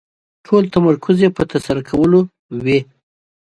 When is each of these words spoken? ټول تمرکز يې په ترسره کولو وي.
ټول 0.45 0.63
تمرکز 0.75 1.17
يې 1.23 1.29
په 1.37 1.43
ترسره 1.51 1.81
کولو 1.89 2.19
وي. 2.63 2.79